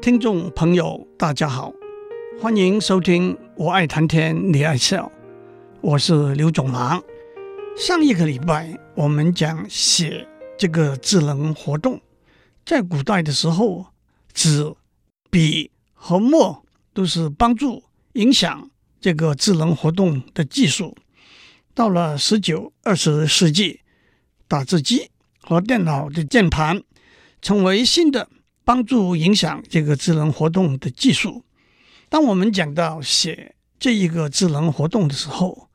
[0.00, 1.72] 听众朋友，大家好，
[2.40, 5.06] 欢迎收听《我爱谈天，你爱笑》，
[5.80, 7.02] 我是刘总郎。
[7.76, 10.26] 上一个礼拜我们讲写
[10.56, 12.00] 这个智能活动，
[12.64, 13.86] 在古代的时候，
[14.32, 14.72] 纸、
[15.30, 18.70] 笔和墨都是帮助影响
[19.00, 20.96] 这个智能活动的技术。
[21.74, 23.80] 到了十九、二十世纪，
[24.46, 25.10] 打字机
[25.42, 26.82] 和电脑的键盘
[27.42, 28.28] 成为新的。
[28.68, 31.42] 帮助影响这个智能活动的技术。
[32.10, 35.70] 当我们讲到写这一个智能活动的时候，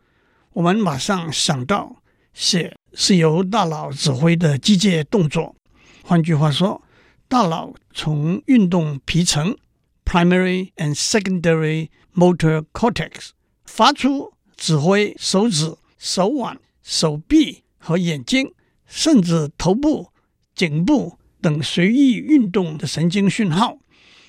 [0.51, 2.03] 我们马上想到
[2.35, 5.55] 写是由大脑指挥的机械动作。
[6.03, 6.83] 换句话说，
[7.27, 9.57] 大脑从运动皮层
[10.05, 13.29] （primary and secondary motor cortex）
[13.65, 18.53] 发出指挥手指、手腕、手臂和眼睛，
[18.85, 20.09] 甚至头部、
[20.53, 21.17] 颈部。
[21.43, 23.77] 等随意运动的神经讯号，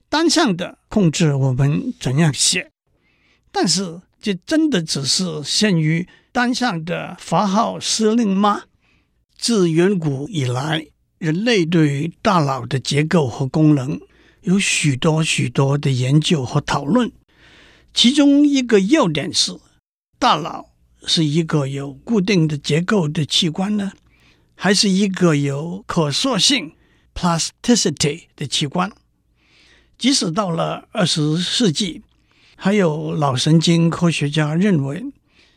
[0.08, 2.72] 单向的控制我们怎样写。
[3.52, 8.64] 但是，这真的只是限于单向的发号施令吗？
[9.38, 14.00] 自远古以来，人类对于大脑的结构和功能
[14.42, 17.12] 有许多许多的研究和讨论。
[17.92, 19.56] 其中一个要点是，
[20.18, 20.70] 大脑
[21.06, 23.92] 是一个有固定的结构的器官呢，
[24.56, 26.72] 还是一个有可塑性
[27.14, 28.90] ？plasticity 的器官，
[29.96, 32.02] 即使到了二十世纪，
[32.56, 35.04] 还有脑神经科学家认为，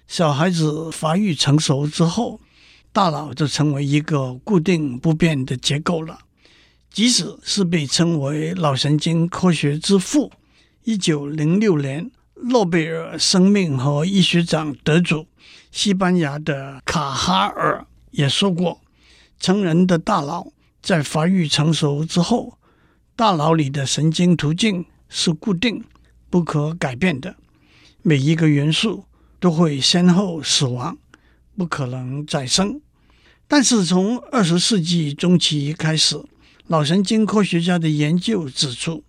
[0.08, 2.40] 小孩子发育成熟之后，
[2.94, 6.20] 大脑就成为一个固定不变的结构了。
[6.90, 10.32] 即使是被称为脑神经科学之父，
[10.84, 15.28] 一九零六年诺贝尔生命和医学奖得主
[15.72, 18.82] 西班牙的卡哈尔也说过，
[19.40, 20.48] 成人的大脑。
[20.88, 22.58] 在发育成熟之后，
[23.14, 25.84] 大脑里的神经途径是固定、
[26.30, 27.36] 不可改变的。
[28.02, 29.04] 每一个元素
[29.38, 30.98] 都会先后死亡，
[31.58, 32.80] 不可能再生。
[33.50, 36.24] 但是从二十世纪中期开始，
[36.68, 39.04] 脑神经科学家的研究指出，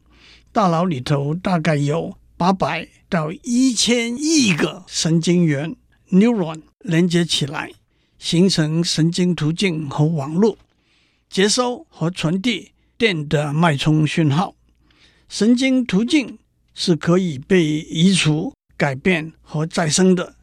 [0.50, 5.77] 大脑里头大概有八百到一千亿个神经元
[6.11, 7.71] （neuron） 连接起来，
[8.19, 10.59] 形成神经途径和网络。
[11.28, 14.55] 接收和传递电的脉冲讯号，
[15.28, 16.39] 神经途径
[16.75, 20.37] 是可以被移除、改变和再生的，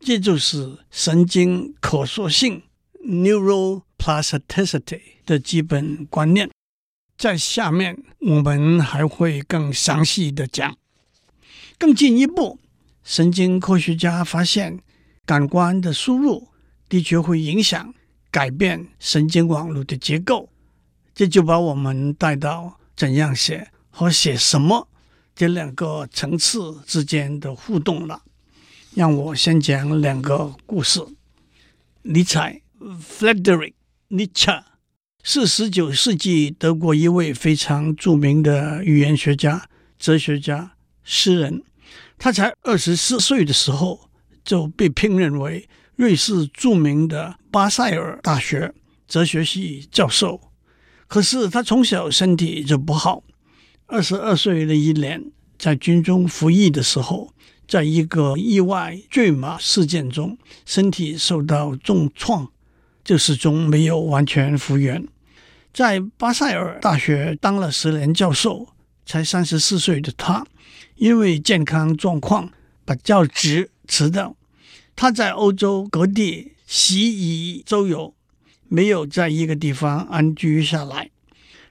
[0.00, 2.62] 这就是神经可塑性
[3.04, 6.48] （neuroplasticity） 的基本观念。
[7.18, 10.76] 在下面我们还会更详细的讲。
[11.78, 12.58] 更进一步，
[13.02, 14.78] 神经科学家发现，
[15.26, 16.48] 感官的输入
[16.88, 17.92] 的确会影响。
[18.32, 20.48] 改变神经网络的结构，
[21.14, 24.88] 这就把我们带到怎样写和写什么
[25.34, 28.22] 这两个层次之间的互动了。
[28.94, 31.00] 让我先讲两个故事。
[32.02, 33.74] 尼采 （Frederick
[34.08, 34.62] Nietzsche）
[35.22, 39.68] 是十九世纪德国一位非常著名的语言学家、
[39.98, 40.72] 哲学家、
[41.04, 41.62] 诗人。
[42.18, 44.08] 他才二十四岁的时候
[44.42, 45.68] 就被聘任为。
[45.96, 48.72] 瑞士著名的巴塞尔大学
[49.06, 50.40] 哲学系教授，
[51.06, 53.22] 可是他从小身体就不好。
[53.86, 55.22] 二十二岁的一年，
[55.58, 57.34] 在军中服役的时候，
[57.68, 62.48] 在一个意外坠马事件中，身体受到重创，
[63.04, 65.06] 就始终没有完全复原。
[65.74, 68.68] 在巴塞尔大学当了十年教授，
[69.04, 70.46] 才三十四岁的他，
[70.96, 72.50] 因为健康状况，
[72.86, 74.34] 把教职辞掉。
[74.94, 78.14] 他在欧洲各地习以周游，
[78.68, 81.10] 没有在一个地方安居下来。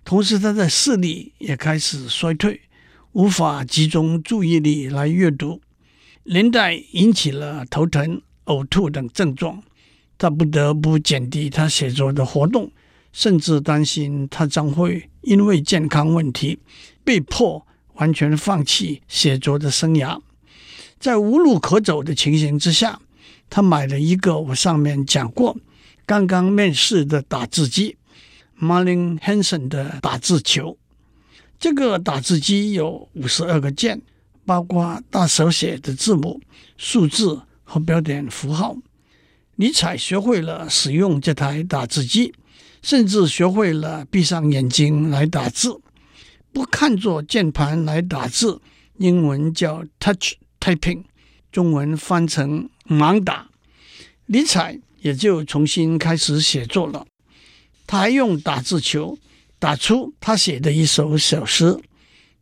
[0.04, 2.62] 同时，他的视力也开始衰退，
[3.14, 5.62] 无法集中注意力来阅读，
[6.24, 9.64] 连带引起了头疼、呕吐等症状。
[10.18, 12.72] 他不得不减低他写作的活动，
[13.14, 16.60] 甚至担心他将会因为健康问题
[17.04, 20.20] 被迫完全放弃写作的生涯。
[21.00, 23.00] 在无路可走的情形之下，
[23.52, 25.56] 他买了一个我上面讲过、
[26.06, 27.98] 刚刚面世的打字机
[28.60, 30.78] ，Marlin Hansen 的打字球。
[31.60, 34.02] 这个打字机有五十二个键，
[34.46, 36.40] 包括大手写的字母、
[36.78, 38.78] 数字和标点符号。
[39.58, 42.34] 尼采学会了使用这台打字机，
[42.82, 45.78] 甚至学会了闭上眼睛来打字，
[46.54, 48.62] 不看作键盘来打字，
[48.98, 51.04] 英文叫 Touch Typing。
[51.52, 53.50] 中文翻成盲打，
[54.26, 57.06] 尼采也就重新开始写作了。
[57.88, 59.18] 他还用打字球
[59.60, 61.80] 打出他写的一首小诗：“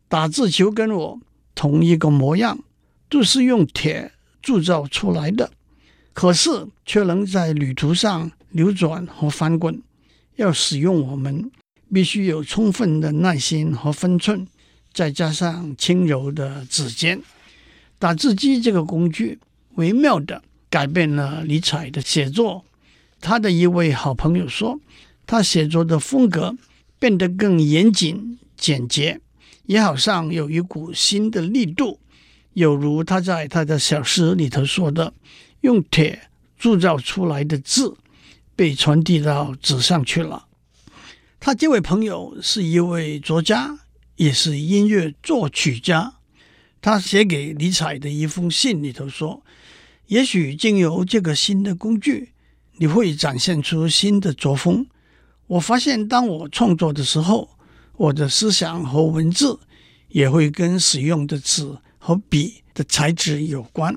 [0.08, 1.20] 打字球跟我
[1.54, 2.62] 同一个模样，
[3.08, 5.50] 都是用铁铸造出来的，
[6.12, 9.82] 可是却能在旅途上流转和翻滚。
[10.36, 11.50] 要使用我们，
[11.92, 14.46] 必须有充分的耐心和分寸，
[14.92, 17.20] 再加上轻柔的指尖。
[17.98, 19.38] 打字机这个工具，
[19.80, 22.66] 微妙地改变了尼采的写作。
[23.18, 24.78] 他的一位好朋友说，
[25.26, 26.54] 他写作的风格
[26.98, 29.20] 变得更严谨、简洁。
[29.64, 32.00] 也好像有一股新的力度，
[32.54, 35.14] 有如他在他的小诗里头说的
[35.62, 36.28] ：“用铁
[36.58, 37.96] 铸造出来的字
[38.56, 40.46] 被传递到纸上去了。”
[41.38, 43.78] 他这位朋友是一位作家，
[44.16, 46.14] 也是音乐作曲家。
[46.82, 49.42] 他写给尼采的一封信里头说
[50.10, 52.30] ：“也许经由这个新的工具，
[52.76, 54.86] 你会展现出新的作风。
[55.46, 57.50] 我发现，当我创作的时候。”
[58.00, 59.60] 我的思想和文字
[60.08, 63.94] 也会跟使用的纸和笔的材质有关。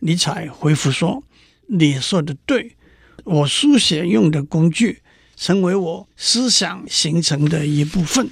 [0.00, 1.24] 尼采回复说
[1.68, 2.76] ：“你说的对，
[3.24, 5.00] 我书写用的工具
[5.36, 8.28] 成为我思想形成的一部分。”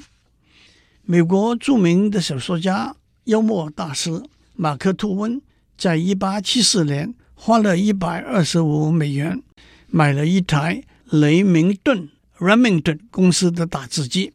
[1.06, 2.94] 美国著名的小说家、
[3.24, 4.22] 幽默大师
[4.56, 5.40] 马克·吐温
[5.78, 9.40] 在一八七四年花了一百二十五美元
[9.86, 12.08] 买了一台雷明顿
[12.38, 14.32] （Remington） 公司的打字机。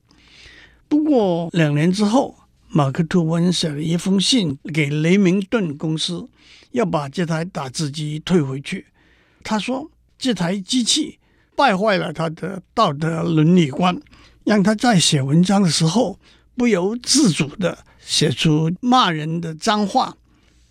[0.87, 2.37] 不过两年之后，
[2.69, 6.29] 马克吐温写了一封信给雷明顿公司，
[6.71, 8.85] 要把这台打字机退回去。
[9.43, 11.19] 他说，这台机器
[11.57, 13.99] 败坏了他的道德伦理观，
[14.45, 16.17] 让他在写文章的时候
[16.55, 20.15] 不由自主地写出骂人的脏话。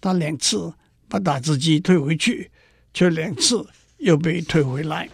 [0.02, 0.70] 他两次
[1.08, 2.50] 把打字机退回去，
[2.92, 3.64] 却两次
[3.98, 5.08] 又被退回来。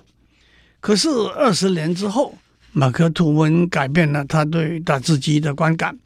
[0.81, 2.37] 可是二十年之后，
[2.73, 5.99] 马克吐温改变了他对打字机的观感，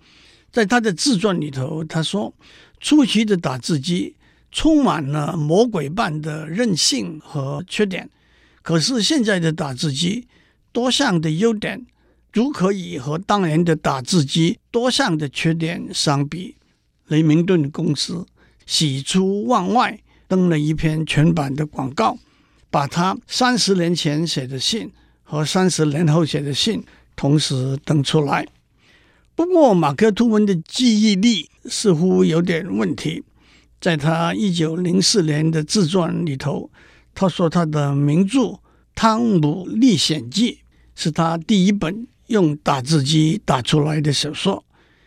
[0.50, 2.34] 在他的自传里头，他说
[2.80, 4.16] ：“初期的打字机
[4.50, 8.10] 充满了魔鬼般的任性和缺点，
[8.62, 10.26] 可是现在的打字机
[10.72, 11.86] 多项的优点，
[12.32, 16.56] 足可以和当年的打字机多项的缺点相比。”
[17.08, 18.26] 雷明顿公司
[18.66, 22.18] 喜出望外，登了一篇全版的广告，
[22.70, 24.90] 把他三十年前写的信。
[25.24, 26.84] 和三十年后写的信
[27.16, 28.46] 同时登出来。
[29.34, 33.24] 不过，马克吐温的记忆力似乎有点问题。
[33.80, 36.70] 在他一九零四年的自传里头，
[37.14, 38.40] 他说他的名著
[38.94, 40.52] 《汤姆历险记》
[40.94, 44.62] 是他第一本用打字机打出来的小说，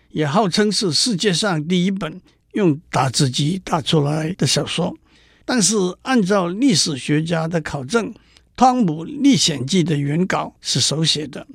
[0.10, 2.19] 也号称是世界上第一本
[2.56, 4.98] 用打字机打出来的小说。
[5.46, 8.12] 但是，按照历史学家的考证，
[8.56, 11.46] 《汤姆历险记》的原稿是手写的，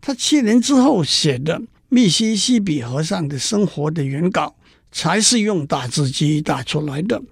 [0.00, 1.58] 他七年之后写的
[1.88, 4.54] 《密西西比河上的生活》的原稿
[4.92, 7.22] 才是用打字机打出来的。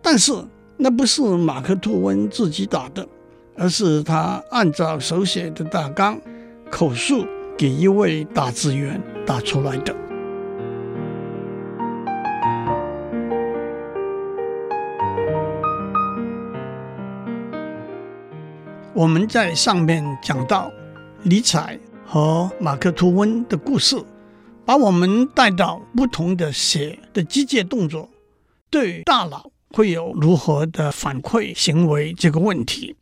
[0.00, 0.32] 但是
[0.78, 3.06] 那不是马克吐温自己打的，
[3.56, 6.18] 而是他按照手写的大纲
[6.70, 7.26] 口述
[7.58, 9.94] 给一位打字员打出来的。
[18.96, 20.72] 我们在上面讲到
[21.24, 21.76] 尼采
[22.06, 24.00] 和马克吐温的故事，
[24.64, 28.08] 把我们带到不同的写的机械动作
[28.70, 32.94] 对大脑会有如何的反馈行为这个问题。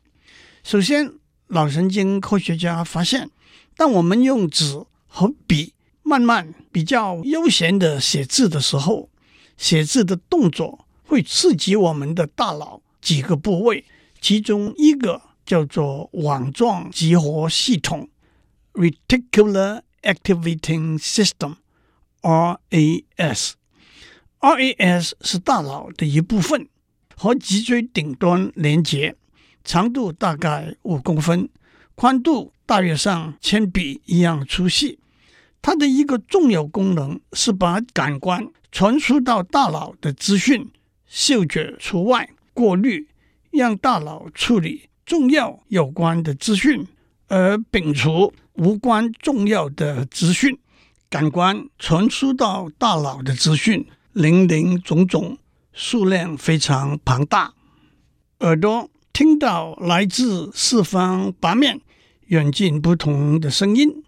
[0.63, 1.13] 首先，
[1.49, 3.29] 脑神经科学家发现，
[3.77, 9.09] 当我们用纸和笔慢慢比较悠闲的写字的时候，
[9.57, 13.85] 写字的动作会刺激我们的大脑几个部位，
[14.19, 15.21] 其中一个。
[15.45, 18.09] 叫做网状激活系统
[18.73, 20.97] （Reticular Activating
[22.21, 23.53] System，RAS）。
[24.39, 26.67] RAS 是大脑的一部分，
[27.15, 29.15] 和脊椎顶端连接，
[29.63, 31.47] 长度大概五公分，
[31.95, 34.99] 宽度大约像铅笔一样粗细。
[35.61, 40.69] 它的一个重要功能是把感官传输到大脑的资讯
[41.07, 43.07] （嗅觉除外，过滤），
[43.51, 44.89] 让大脑处理。
[45.05, 46.87] 重要有关的资讯，
[47.27, 50.57] 而摒除无关重要的资讯。
[51.09, 55.37] 感官传输到大脑的资讯，林林总总，
[55.71, 57.53] 数量非常庞大。
[58.39, 61.79] 耳朵听到来自四方八面、
[62.27, 64.03] 远近不同的声音，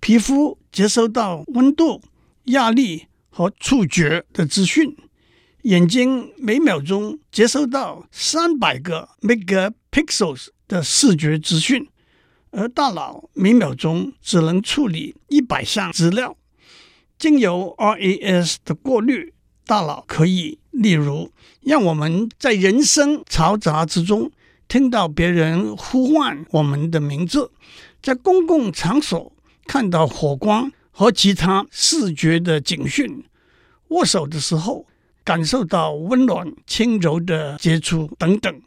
[0.00, 2.02] 皮肤接收到温度、
[2.44, 4.94] 压力和触觉的资讯。
[5.62, 9.08] 眼睛每秒钟接收到三百个
[9.94, 11.86] Pixels 的视觉资讯，
[12.50, 16.36] 而大脑每秒钟只能处理一百项资料。
[17.16, 19.32] 经由 RAS 的过滤，
[19.64, 24.32] 大脑可以，例如，让我们在人声嘈杂之中
[24.66, 27.52] 听到别人呼唤我们的名字，
[28.02, 29.32] 在公共场所
[29.68, 33.22] 看到火光和其他视觉的警讯，
[33.90, 34.88] 握手的时候
[35.22, 38.60] 感受到温暖轻柔的接触等等。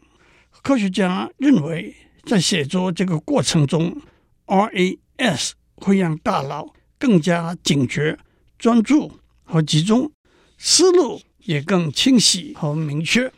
[0.62, 4.00] 科学家认为，在写作这个过程中
[4.46, 8.18] ，RAS 会让大脑更加警觉。
[8.58, 9.12] 专注
[9.44, 10.10] 和集中，
[10.58, 13.32] 思路也更清晰和明确。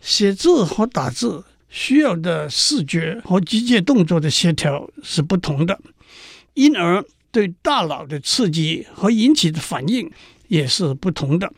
[0.00, 5.80] 写字和打字需要的视觉和机械动作的协调是不同的，
[6.54, 10.10] 因而对大脑的刺激和引起的反应
[10.48, 11.52] 也是不同的。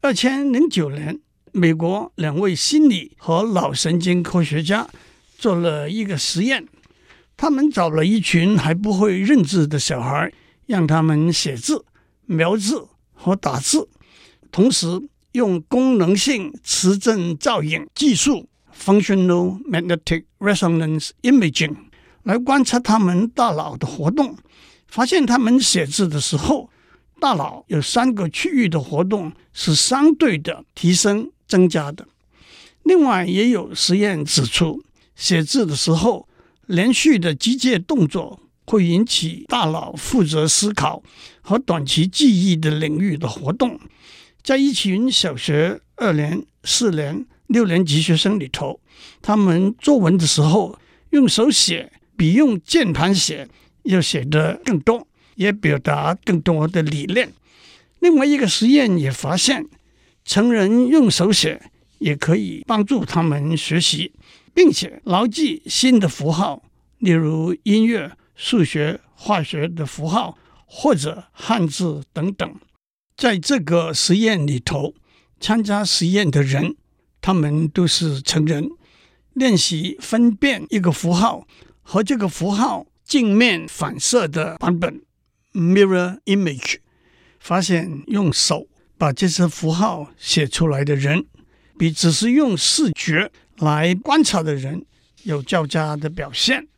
[0.00, 1.18] 二千零九年，
[1.52, 4.88] 美国两位心理和脑神经科学家
[5.38, 6.66] 做了一个实验，
[7.36, 10.32] 他们找了一群还不会认字的小孩，
[10.66, 11.84] 让他们写字。
[12.26, 13.88] 描字和打字，
[14.52, 14.86] 同时
[15.32, 21.74] 用功能性磁振造影技术 （Functional Magnetic Resonance Imaging）
[22.24, 24.36] 来观察他们大脑的活动，
[24.88, 26.68] 发现他们写字的时候，
[27.20, 32.06] 大脑有三个区域的活动是相对的提升增加的。
[32.82, 34.82] 另外，也有实验指出，
[35.14, 36.28] 写字的时候
[36.66, 38.40] 连续的机械动作。
[38.70, 41.02] 会引起大脑负责思考
[41.40, 43.80] 和短期记忆的领域的活动。
[44.42, 48.78] 在一群小学二年、四年、六年级学生里头，
[49.22, 50.78] 他们作文的时候
[51.12, 53.48] 用手写比用键盘写
[53.84, 55.07] 要写得更多，
[55.38, 57.32] 也表达更多的理念。
[58.00, 59.66] 另外一个实验也发现，
[60.24, 64.12] 成人用手写也可以帮助他们学习，
[64.52, 66.62] 并且牢记新的符号，
[66.98, 68.12] 例如音乐。
[68.40, 72.54] 数学、化学的符号或者汉字等等，
[73.16, 74.94] 在这个实验里头，
[75.40, 76.76] 参加实验的人，
[77.20, 78.70] 他们都是成人，
[79.32, 81.48] 练习分辨一个符号
[81.82, 85.00] 和这个符号镜面反射的版本
[85.58, 86.76] （mirror image），
[87.40, 91.26] 发现用手把这些符号写出来的人，
[91.76, 94.86] 比只是用视觉来观察的人
[95.24, 96.68] 有较佳的表现。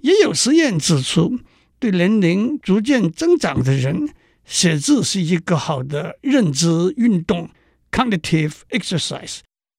[0.00, 1.38] 也有实验指出，
[1.78, 4.08] 对年龄逐渐增长的人，
[4.44, 7.48] 写字是一个好的认知运动
[7.90, 9.38] （cognitive exercise），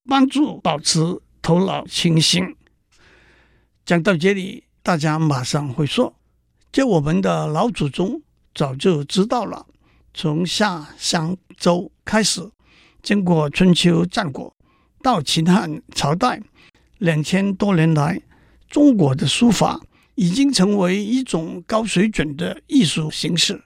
[0.09, 0.99] 帮助保持
[1.41, 2.55] 头脑清醒。
[3.85, 6.19] 讲到这里，大家马上会说
[6.73, 8.21] ：“这我们的老祖宗
[8.57, 9.67] 早就知道了。”
[10.15, 12.41] 从夏商周开始，
[13.03, 14.51] 经过春秋战国
[15.03, 16.41] 到秦汉朝代，
[16.97, 18.19] 两千多年来，
[18.67, 19.79] 中国的书法。
[20.19, 23.63] 已经成为一种高水准的艺术形式。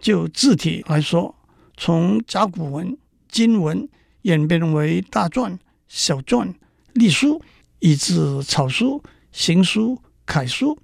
[0.00, 1.32] 就字体来说，
[1.76, 3.88] 从甲骨文、金文
[4.22, 5.56] 演变为大篆、
[5.86, 6.52] 小篆、
[6.94, 7.40] 隶书，
[7.78, 10.76] 以至草书、行书、楷书。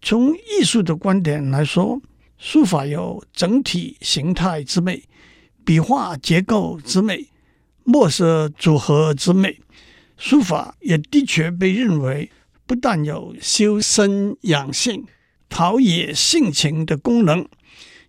[0.00, 2.00] 从艺术的观点来说，
[2.38, 5.04] 书法有整体形态之美、
[5.64, 7.28] 笔画结构之美、
[7.84, 9.60] 墨色组合之美。
[10.16, 12.30] 书法也的确被认为。
[12.68, 15.06] 不但有修身养性、
[15.48, 17.46] 陶冶性情的功能，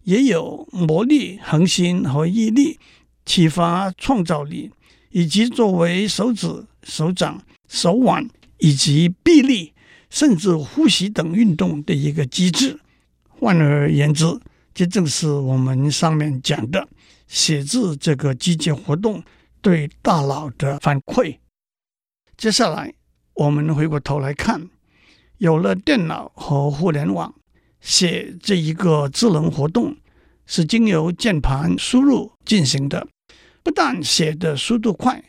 [0.01, 2.79] 也有磨砺恒心和毅力、
[3.23, 4.71] 启发创造力，
[5.11, 9.73] 以及作为手指、手掌、手腕以及臂力，
[10.09, 12.79] 甚至呼吸等运动的一个机制。
[13.39, 14.25] 换而言之，
[14.73, 16.87] 这正是我们上面讲的
[17.27, 19.23] 写字这个机械活动
[19.61, 21.37] 对大脑的反馈。
[22.37, 22.93] 接下来。
[23.39, 24.67] 我们回过头来看，
[25.37, 27.35] 有了电脑和互联网，
[27.79, 29.95] 写这一个智能活动
[30.47, 33.07] 是经由键盘输入进行的。
[33.61, 35.23] 不但写的速度快，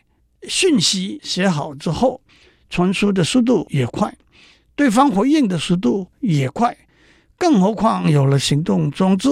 [0.44, 2.22] 讯息写好之后
[2.70, 4.16] 传输的速度也快，
[4.74, 6.74] 对方回应的速度也快。
[7.38, 9.30] 更何况有了行动装置，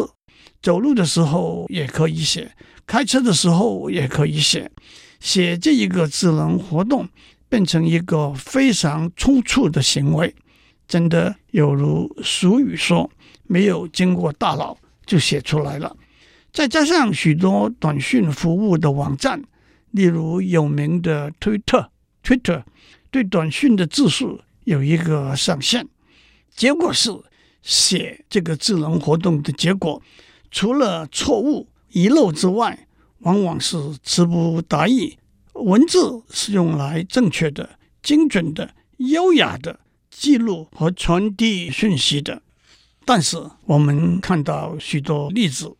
[0.62, 2.50] 走路的时候也可以写，
[2.86, 4.70] 开车的时候也可以写。
[5.20, 7.08] 写这一个智能活动。
[7.48, 10.34] 变成一个非常粗促的行为，
[10.88, 13.08] 真的有如俗语说
[13.46, 15.96] ：“没有经过大脑就写出来了。”
[16.52, 19.40] 再加上许多短讯服务的网站，
[19.92, 21.88] 例如有名的推特
[22.24, 22.64] （Twitter），
[23.12, 25.86] 对短讯的字数有一个上限。
[26.50, 27.10] 结果是，
[27.66, 30.00] 写这个智能活动的结果，
[30.52, 32.86] 除了错误遗漏之外，
[33.18, 35.18] 往往是词不达意。
[35.52, 39.80] 文字是用来正确的、精准的、优雅的
[40.10, 42.42] 记录和传递讯息的，
[43.04, 45.74] 但是我们看到许多例子，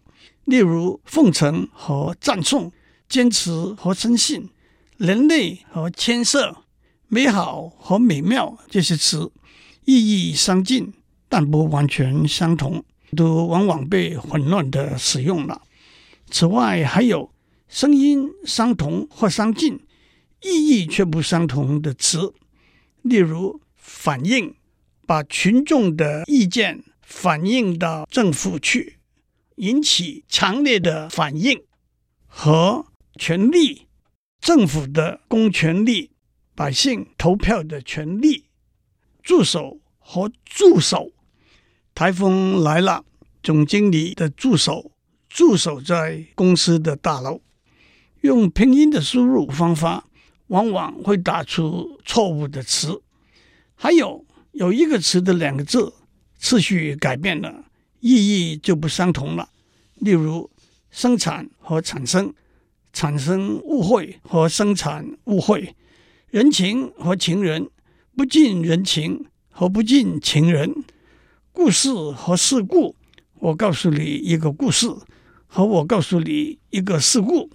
[0.44, 2.72] 例如奉承和赞颂、
[3.08, 4.48] 坚持和深信、
[4.96, 6.56] 人类和牵涉、
[7.06, 9.30] 美好和美妙这些词，
[9.84, 9.94] 意
[10.30, 10.92] 义相近，
[11.38, 12.82] 但不完全相同，
[13.14, 15.60] 都往往被混乱的使用了。
[16.30, 17.30] 此外，还有
[17.68, 19.78] 声音相同或相近，
[20.40, 22.32] 意义却不相同的词，
[23.02, 24.54] 例如反映，
[25.06, 28.96] 把群众的意见反映到政府去，
[29.56, 31.58] 引起强烈的反应；
[32.26, 32.86] 和
[33.18, 33.88] 权利，
[34.40, 36.12] 政府的公权力，
[36.54, 38.46] 百姓投票的权利。
[39.22, 41.12] 助手和助手，
[41.96, 43.06] 台风来了，
[43.42, 44.92] 总经理的助手
[45.30, 47.40] 驻守在公司的大楼，
[48.20, 50.04] 用拼音的输入方法，
[50.48, 53.00] 往往会打出错误的词。
[53.74, 55.94] 还有有一个词的两个字
[56.38, 57.64] 次序改变了，
[58.00, 59.48] 意义就不相同了。
[59.94, 60.50] 例如，
[60.90, 62.34] 生产和产生，
[62.92, 65.74] 产生误会和生产误会，
[66.28, 67.70] 人情和情人。
[68.14, 70.84] 不近人情和不近情人，
[71.56, 72.94] 故事和事故。
[73.36, 74.86] 我告诉你一个故事，
[75.46, 77.48] 和我告诉你一个事故。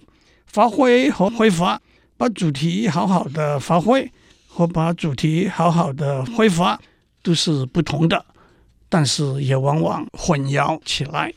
[0.44, 1.80] 发挥和挥发，
[2.16, 4.10] 把主题好好的发挥
[4.48, 6.80] 和把主题好好的挥发
[7.22, 8.26] 都是不同的，
[8.88, 11.32] 但是也往往混淆起来。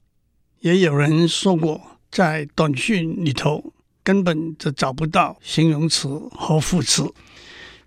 [0.62, 1.80] 也有人说过，
[2.10, 7.14] 在短讯里头根本就找不到形容词和副词。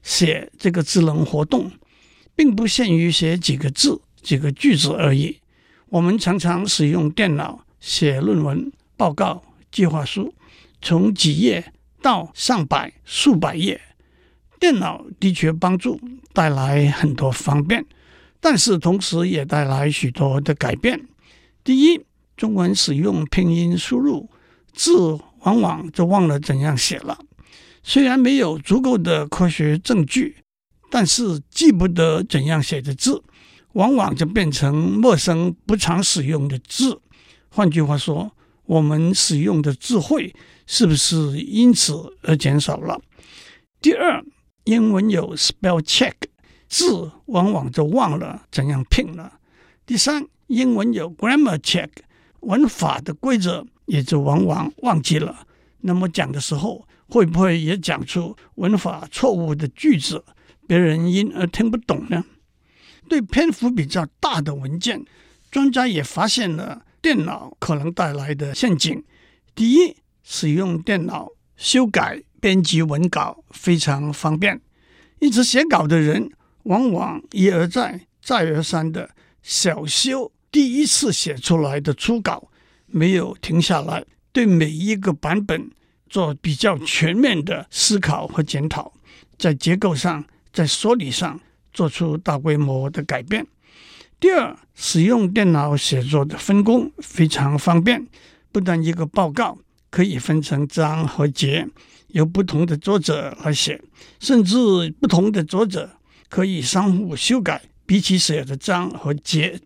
[0.04, 1.68] 写这个智能活动，
[2.36, 5.38] 并不限于写几个字、几个句子而已。
[5.88, 10.34] 我们常常使用电脑写论文、报告、计划书，
[10.82, 11.72] 从几页
[12.02, 13.80] 到上百、数百页。
[14.60, 16.00] 电脑的确帮助
[16.32, 17.86] 带来很多方便，
[18.40, 21.06] 但是同时也带来许多的改变。
[21.62, 22.00] 第一，
[22.36, 24.28] 中文使用拼音输入，
[24.72, 27.18] 字往往就忘了怎样写了。
[27.84, 30.36] 虽然没有足够的科学证据，
[30.90, 33.22] 但是记不得怎样写的字，
[33.78, 37.00] 往往就变成陌生、不常使用的字。
[37.48, 38.32] 换句话说，
[38.64, 40.34] 我们使用的智慧
[40.66, 43.00] 是不是因此而减少了？
[43.80, 44.24] 第二，
[44.64, 46.14] 英文有 spell check，
[46.68, 49.34] 字往往就忘了怎样拼了。
[49.86, 51.88] 第三，英文有 grammar check，
[52.40, 55.46] 文法的规则也就往往忘记了。
[55.82, 60.24] 那么讲的时候，会不会也讲出文法错误的句子，
[60.66, 62.24] 别人因而听不懂呢？
[63.08, 65.04] 对篇幅比较大的文件，
[65.50, 69.02] 专家也发现了电脑可能带来的陷阱。
[69.54, 74.60] 第一，使用电脑修改、编辑文稿非常方便，
[75.18, 76.30] 因此写稿的人
[76.64, 79.10] 往往一而再、再而三的
[79.42, 82.50] 小修第一次写出来的初稿，
[82.86, 85.70] 没有停下来对每一个版本。
[86.10, 88.90] 做比较全面的思考和检讨，
[89.36, 91.38] 在结构上、在说理上
[91.72, 93.46] 做出大规模的改变。
[94.20, 98.06] 第二，使用电脑写作的分工非常方便，
[98.50, 99.58] 不但一个报告
[99.90, 101.68] 可以分成章和节，
[102.08, 103.80] 由不同的作者来写，
[104.18, 104.56] 甚至
[105.00, 105.90] 不同的作者
[106.28, 109.60] 可以相互修改彼此写的章和节。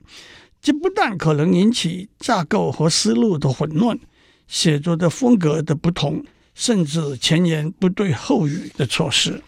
[0.61, 3.99] 这不但可能引起架构和思路的混乱。
[4.49, 6.23] 写作的风格的不同，
[6.55, 9.43] 甚至前言不对后语的错失。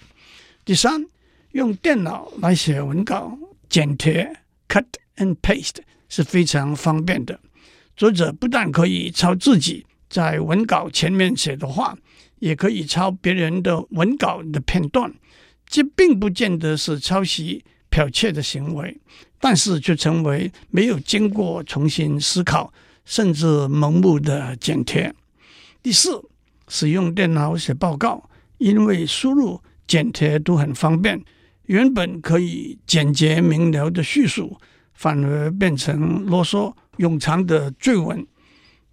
[0.64, 1.04] 第三，
[1.54, 3.38] 用电脑来写文稿，
[3.68, 4.28] 剪贴
[4.68, 4.84] （cut
[5.16, 5.76] and paste）
[6.08, 7.38] 是非常方便的。
[7.96, 11.96] 作者不但可以抄自己在文稿前面写的话，
[12.40, 15.14] 也可以抄别人的文稿的片段。
[15.68, 19.00] 这并不见得是抄袭、剽窃的行为，
[19.38, 22.72] 但是却成为没有经过重新思考。
[23.04, 25.14] 甚至盲目的剪贴。
[25.82, 26.24] 第四，
[26.68, 31.22] 使用电脑写报告，因为输入、剪贴都很方便，
[31.66, 34.58] 原本可以简洁明了的叙述，
[34.92, 38.26] 反而变成啰嗦冗长的赘文。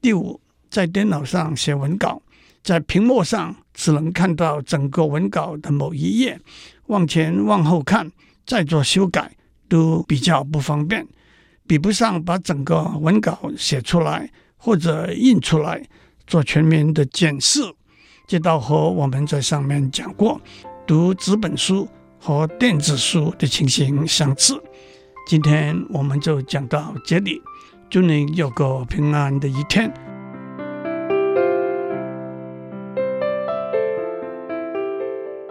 [0.01, 2.21] 第五，在电脑上写文稿，
[2.63, 6.39] 在屏幕上只能看到整个文稿的某一页，
[6.87, 8.11] 往前往后看，
[8.45, 9.35] 再做修改
[9.67, 11.05] 都比较不方便。
[11.67, 15.81] 比不上把整个文稿写出来或者印出来
[16.25, 17.61] 做全面的检视，
[18.27, 20.41] 这道和我们在上面讲过
[20.87, 21.87] 读纸本书
[22.23, 24.61] 和电子书的情形相似。
[25.25, 27.41] 今天我们就讲到这里，
[27.89, 29.91] 祝您有个平安的一天。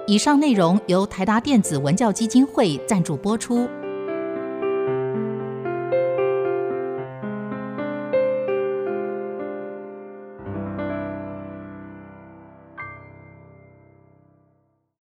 [0.07, 3.69] 以上内容由台达电子文教基金会赞助播出。